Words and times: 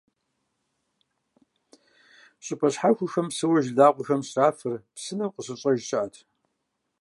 ЩӀыпӀэ 2.43 2.69
щхьэхуэхэм 2.73 3.27
псыуэ 3.31 3.59
жылагъуэхэм 3.65 4.21
щрафыр 4.29 4.73
псынэу 4.95 5.33
къыщьӀщӀэж 5.33 5.79
щыӀэщ. 5.87 6.15